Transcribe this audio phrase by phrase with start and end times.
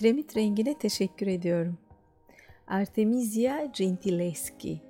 [0.00, 1.78] Kiremit rengine teşekkür ediyorum.
[2.66, 4.80] Artemisia Gentileschi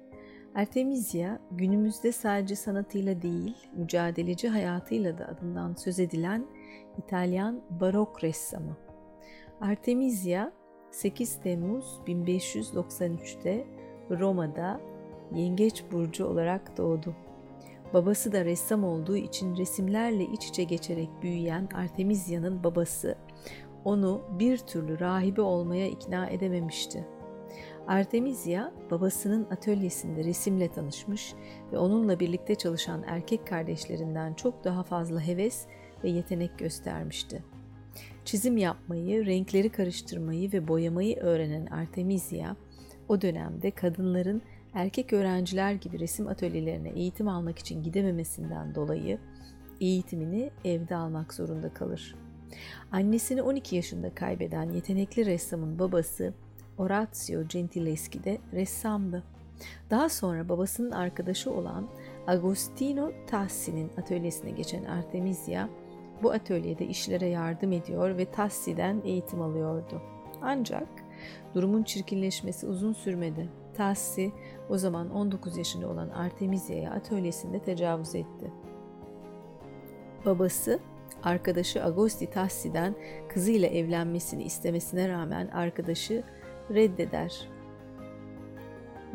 [0.54, 6.46] Artemisia günümüzde sadece sanatıyla değil, mücadeleci hayatıyla da adından söz edilen
[6.98, 8.76] İtalyan barok ressamı.
[9.60, 10.52] Artemisia
[10.90, 13.66] 8 Temmuz 1593'te
[14.10, 14.80] Roma'da
[15.34, 17.14] Yengeç burcu olarak doğdu.
[17.94, 23.16] Babası da ressam olduğu için resimlerle iç içe geçerek büyüyen Artemisia'nın babası
[23.84, 27.06] onu bir türlü rahibe olmaya ikna edememişti.
[27.86, 31.34] Artemisia babasının atölyesinde resimle tanışmış
[31.72, 35.66] ve onunla birlikte çalışan erkek kardeşlerinden çok daha fazla heves
[36.04, 37.44] ve yetenek göstermişti.
[38.24, 42.56] Çizim yapmayı, renkleri karıştırmayı ve boyamayı öğrenen Artemisia,
[43.08, 44.42] o dönemde kadınların
[44.74, 49.18] erkek öğrenciler gibi resim atölyelerine eğitim almak için gidememesinden dolayı
[49.80, 52.14] eğitimini evde almak zorunda kalır.
[52.92, 56.34] Annesini 12 yaşında kaybeden yetenekli ressamın babası
[56.78, 59.22] Orazio Gentileschi de ressamdı.
[59.90, 61.88] Daha sonra babasının arkadaşı olan
[62.26, 65.68] Agostino Tassi'nin atölyesine geçen Artemisia
[66.22, 70.02] bu atölyede işlere yardım ediyor ve Tassi'den eğitim alıyordu.
[70.42, 70.88] Ancak
[71.54, 73.48] durumun çirkinleşmesi uzun sürmedi.
[73.74, 74.32] Tassi
[74.68, 78.52] o zaman 19 yaşında olan Artemisia'ya atölyesinde tecavüz etti.
[80.26, 80.80] Babası
[81.22, 82.94] arkadaşı Agosti Tassi'den
[83.28, 86.22] kızıyla evlenmesini istemesine rağmen arkadaşı
[86.70, 87.48] reddeder.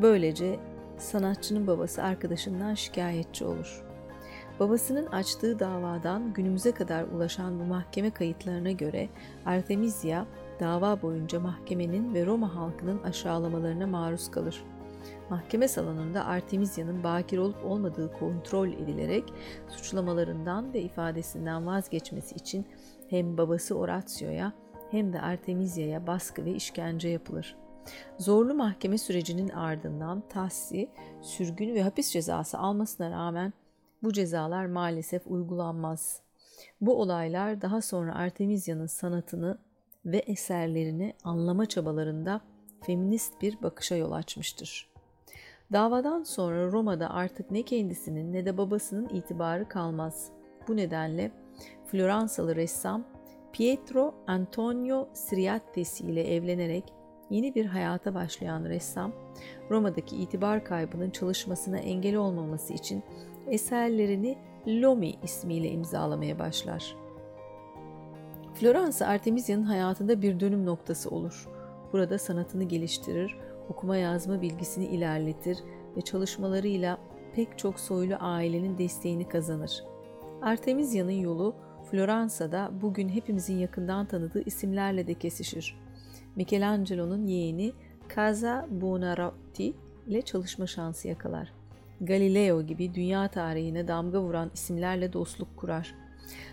[0.02, 0.60] Böylece
[0.98, 3.86] sanatçının babası arkadaşından şikayetçi olur.
[4.60, 9.10] Babasının açtığı davadan günümüze kadar ulaşan bu mahkeme kayıtlarına göre
[9.46, 10.26] Artemisia
[10.60, 14.64] dava boyunca mahkemenin ve Roma halkının aşağılamalarına maruz kalır.
[15.30, 19.24] Mahkeme salonunda Artemisia'nın bakir olup olmadığı kontrol edilerek
[19.68, 22.66] suçlamalarından ve ifadesinden vazgeçmesi için
[23.10, 24.54] hem babası Orazio'ya
[24.92, 27.56] hem de Artemisia'ya baskı ve işkence yapılır.
[28.18, 30.90] Zorlu mahkeme sürecinin ardından Tassi,
[31.22, 33.54] sürgün ve hapis cezası almasına rağmen
[34.04, 36.22] bu cezalar maalesef uygulanmaz.
[36.82, 39.58] Bu olaylar daha sonra Artemisia'nın sanatını
[40.06, 42.42] ve eserlerini anlama çabalarında
[42.82, 44.95] feminist bir bakışa yol açmıştır.
[45.74, 50.30] Davadan sonra Roma'da artık ne kendisinin ne de babasının itibarı kalmaz.
[50.68, 51.32] Bu nedenle
[51.86, 53.04] Floransalı ressam
[53.54, 56.84] Pietro Antonio Siriattesi ile evlenerek
[57.30, 59.12] yeni bir hayata başlayan ressam,
[59.70, 63.04] Roma'daki itibar kaybının çalışmasına engel olmaması için
[63.48, 64.38] eserlerini
[64.68, 66.96] Lomi ismiyle imzalamaya başlar.
[68.54, 71.50] Floransa Artemisia'nın hayatında bir dönüm noktası olur.
[71.94, 73.38] Burada sanatını geliştirir,
[73.70, 75.58] okuma yazma bilgisini ilerletir
[75.98, 76.98] ve çalışmalarıyla
[77.36, 79.84] pek çok soylu ailenin desteğini kazanır.
[80.42, 81.56] Artemisia'nın yolu
[81.92, 85.78] Floransa'da bugün hepimizin yakından tanıdığı isimlerle de kesişir.
[86.36, 87.74] Michelangelo'nun yeğeni
[88.16, 89.74] Casa Buonarroti
[90.08, 91.54] ile çalışma şansı yakalar.
[92.02, 95.96] Galileo gibi dünya tarihine damga vuran isimlerle dostluk kurar.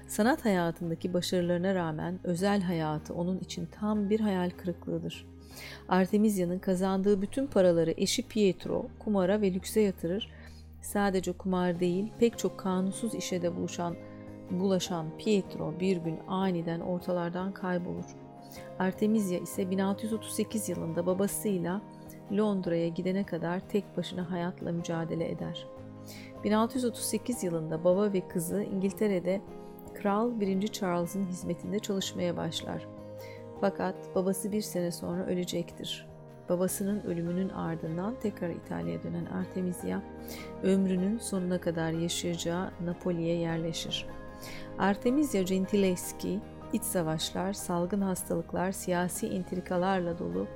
[0.07, 5.32] Sanat hayatındaki başarılarına rağmen özel hayatı onun için tam bir hayal kırıklığıdır.
[5.89, 10.31] Artemisia'nın kazandığı bütün paraları eşi Pietro kumara ve lükse yatırır.
[10.83, 13.97] Sadece kumar değil, pek çok kanunsuz işe de buluşan,
[14.51, 18.05] bulaşan Pietro bir gün aniden ortalardan kaybolur.
[18.79, 21.81] Artemisia ise 1638 yılında babasıyla
[22.33, 25.67] Londra'ya gidene kadar tek başına hayatla mücadele eder.
[26.45, 29.41] 1638 yılında baba ve kızı İngiltere'de
[29.95, 30.69] Kral 1.
[30.69, 32.87] Charles'ın hizmetinde çalışmaya başlar.
[33.63, 36.07] Fakat babası bir sene sonra ölecektir.
[36.49, 40.01] Babasının ölümünün ardından tekrar İtalya'ya dönen Artemisia,
[40.63, 44.07] ömrünün sonuna kadar yaşayacağı Napoli'ye yerleşir.
[44.79, 46.41] Artemisia Gentileschi,
[46.73, 50.47] iç savaşlar, salgın hastalıklar, siyasi intrikalarla dolu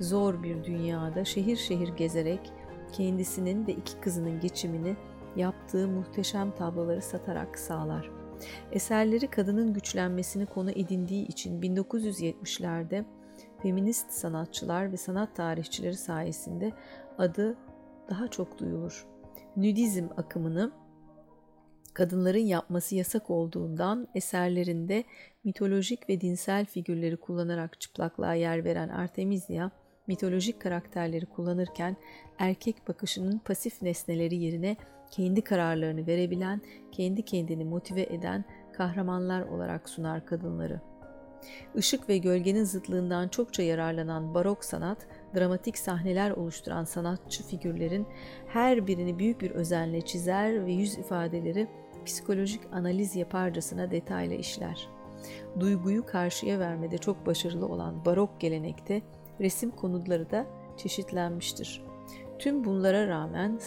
[0.00, 2.52] zor bir dünyada şehir şehir gezerek
[2.92, 4.96] kendisinin ve iki kızının geçimini
[5.36, 8.17] yaptığı muhteşem tabloları satarak sağlar.
[8.72, 13.04] Eserleri kadının güçlenmesini konu edindiği için 1970'lerde
[13.62, 16.72] feminist sanatçılar ve sanat tarihçileri sayesinde
[17.18, 17.56] adı
[18.10, 19.06] daha çok duyulur.
[19.56, 20.72] Nudizm akımını
[21.94, 25.04] kadınların yapması yasak olduğundan eserlerinde
[25.44, 29.70] mitolojik ve dinsel figürleri kullanarak çıplaklığa yer veren Artemisia,
[30.08, 31.96] mitolojik karakterleri kullanırken
[32.38, 34.76] erkek bakışının pasif nesneleri yerine
[35.10, 36.60] kendi kararlarını verebilen,
[36.92, 40.80] kendi kendini motive eden kahramanlar olarak sunar kadınları.
[41.74, 45.06] Işık ve gölgenin zıtlığından çokça yararlanan barok sanat,
[45.36, 48.06] dramatik sahneler oluşturan sanatçı figürlerin
[48.46, 51.68] her birini büyük bir özenle çizer ve yüz ifadeleri
[52.06, 54.88] psikolojik analiz yaparcasına detaylı işler.
[55.60, 59.02] Duyguyu karşıya vermede çok başarılı olan barok gelenekte
[59.40, 60.46] resim konuları da
[60.76, 61.82] çeşitlenmiştir.
[62.38, 63.58] Tüm bunlara rağmen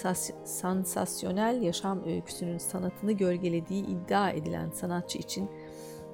[0.45, 5.49] sansasyonel yaşam öyküsünün sanatını gölgelediği iddia edilen sanatçı için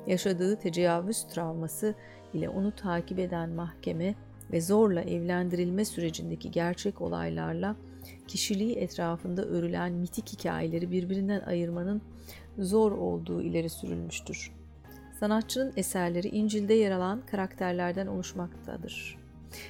[0.08, 1.96] yaşadığı tecavüz travması
[2.34, 4.16] ile onu takip eden mahkeme
[4.52, 7.76] ve zorla evlendirilme sürecindeki gerçek olaylarla
[8.28, 12.02] kişiliği etrafında örülen mitik hikayeleri birbirinden ayırmanın
[12.58, 14.52] zor olduğu ileri sürülmüştür.
[15.20, 19.27] Sanatçının eserleri İncil'de yer alan karakterlerden oluşmaktadır.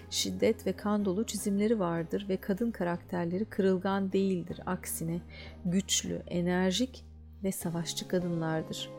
[0.09, 4.61] Şiddet ve kan dolu çizimleri vardır ve kadın karakterleri kırılgan değildir.
[4.65, 5.19] Aksine
[5.65, 7.05] güçlü, enerjik
[7.43, 8.89] ve savaşçı kadınlardır.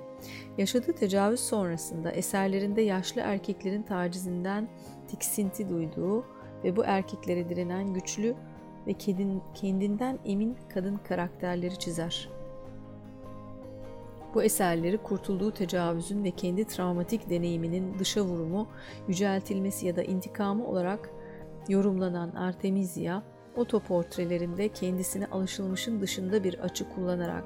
[0.59, 4.69] Yaşadığı tecavüz sonrasında eserlerinde yaşlı erkeklerin tacizinden
[5.09, 6.25] tiksinti duyduğu
[6.65, 8.35] ve bu erkeklere direnen güçlü
[8.87, 8.95] ve
[9.55, 12.38] kendinden emin kadın karakterleri çizer.
[14.35, 18.69] Bu eserleri kurtulduğu tecavüzün ve kendi travmatik deneyiminin dışa vurumu,
[19.09, 21.11] yüceltilmesi ya da intikamı olarak
[21.69, 23.23] yorumlanan Artemisia,
[23.57, 27.45] otoportrelerinde kendisini alışılmışın dışında bir açı kullanarak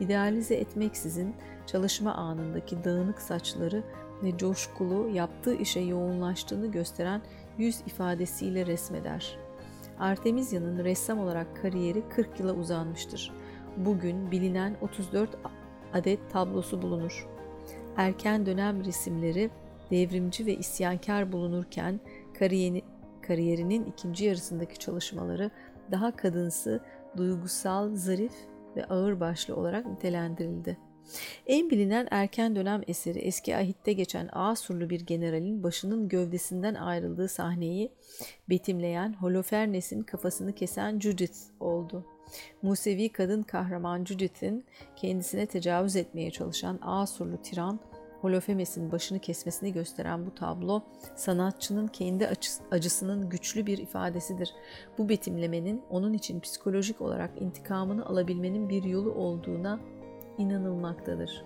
[0.00, 1.34] idealize etmeksizin
[1.66, 3.84] çalışma anındaki dağınık saçları
[4.22, 7.22] ve coşkulu yaptığı işe yoğunlaştığını gösteren
[7.58, 9.38] yüz ifadesiyle resmeder.
[9.98, 13.32] Artemisia'nın ressam olarak kariyeri 40 yıla uzanmıştır.
[13.76, 15.30] Bugün bilinen 34
[15.92, 17.28] adet tablosu bulunur.
[17.96, 19.50] Erken dönem resimleri
[19.90, 22.00] devrimci ve isyankar bulunurken
[22.38, 22.82] kariyeri,
[23.22, 25.50] kariyerinin ikinci yarısındaki çalışmaları
[25.90, 26.80] daha kadınsı,
[27.16, 28.34] duygusal, zarif
[28.76, 30.87] ve ağırbaşlı olarak nitelendirildi.
[31.46, 37.92] En bilinen erken dönem eseri eski ahitte geçen Asurlu bir generalin başının gövdesinden ayrıldığı sahneyi
[38.50, 42.04] betimleyen Holofernes'in kafasını kesen Judith oldu.
[42.62, 44.64] Musevi kadın kahraman Judith'in
[44.96, 47.80] kendisine tecavüz etmeye çalışan Asurlu tiran
[48.20, 50.82] Holofemes'in başını kesmesini gösteren bu tablo
[51.16, 52.30] sanatçının kendi
[52.70, 54.54] acısının güçlü bir ifadesidir.
[54.98, 59.80] Bu betimlemenin onun için psikolojik olarak intikamını alabilmenin bir yolu olduğuna
[60.38, 61.44] inanılmaktadır.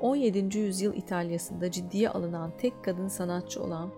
[0.00, 0.58] 17.
[0.58, 3.90] yüzyıl İtalya'sında ciddiye alınan tek kadın sanatçı olan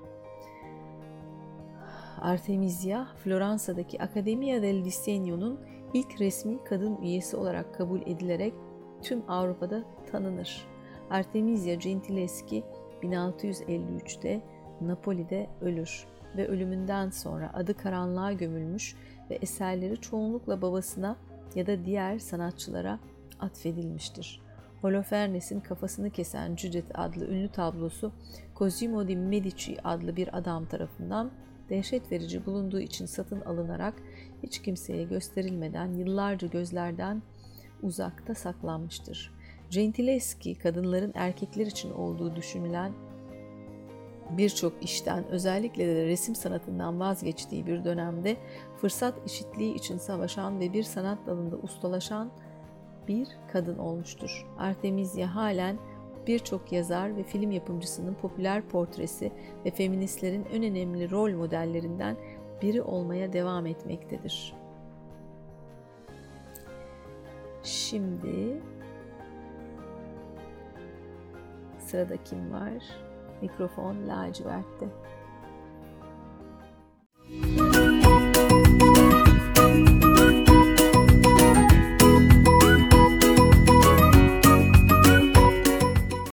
[2.21, 5.61] Artemisia, Floransa'daki Accademia del Disegno'nun
[5.95, 8.55] ilk resmi kadın üyesi olarak kabul edilerek
[9.03, 10.67] tüm Avrupa'da tanınır.
[11.11, 12.65] Artemisia Gentileschi
[13.03, 14.41] 1653'te
[14.81, 16.07] Napoli'de ölür
[16.37, 18.97] ve ölümünden sonra adı karanlığa gömülmüş
[19.31, 21.17] ve eserleri çoğunlukla babasına
[21.55, 22.99] ya da diğer sanatçılara
[23.41, 24.41] atfedilmiştir.
[24.81, 28.13] Holofernes'in kafasını kesen Judith adlı ünlü tablosu
[28.57, 31.31] Cosimo di Medici adlı bir adam tarafından
[31.71, 33.95] dehşet verici bulunduğu için satın alınarak
[34.43, 37.23] hiç kimseye gösterilmeden yıllarca gözlerden
[37.83, 39.35] uzakta saklanmıştır.
[39.71, 42.93] Gentileschi kadınların erkekler için olduğu düşünülen
[44.31, 48.37] birçok işten özellikle de resim sanatından vazgeçtiği bir dönemde
[48.81, 52.31] fırsat eşitliği için savaşan ve bir sanat dalında ustalaşan
[53.09, 54.47] bir kadın olmuştur.
[54.59, 55.79] Artemisia halen
[56.27, 59.33] birçok yazar ve film yapımcısının popüler portresi
[59.65, 62.17] ve feministlerin en önemli rol modellerinden
[62.63, 64.55] biri olmaya devam etmektedir.
[67.63, 68.61] Şimdi
[71.79, 72.83] sırada kim var?
[73.43, 74.89] Mikrofon lacivertte.